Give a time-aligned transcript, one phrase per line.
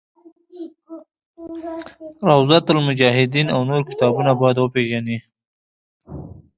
[2.29, 5.17] روضة المجاهدین او نور کتابونه باید وپېژني.